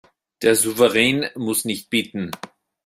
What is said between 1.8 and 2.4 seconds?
bitten.